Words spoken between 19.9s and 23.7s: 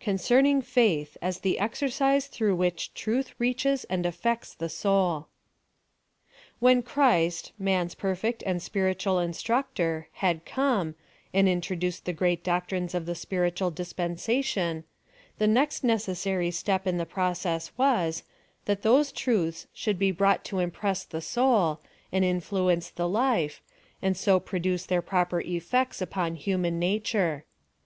be brought to impress the soul, and influence the life,